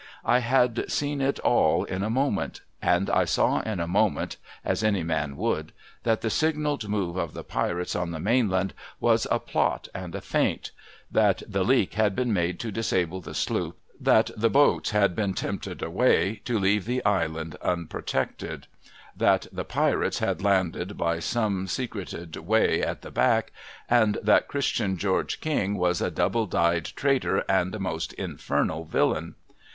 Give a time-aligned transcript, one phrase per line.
[0.25, 2.61] I had seen it all, in a moment.
[2.81, 7.35] And I saw in a moment (as any man would), that the signalled move of
[7.35, 10.71] the pirates on the mainland was a plot and a feint;
[11.11, 15.35] that the leak had been made to disable the sloop; that the boats had been
[15.35, 19.69] tempted away, to leave the Island unprotected; ir,o I'ERILS OF CERTAIN ENGLISH PRISONERS tliat the
[19.69, 23.51] pirates had landed by some secreted way at the back;
[23.87, 29.35] and that Christian George King was a double dyed traitor, and a most infernal villain.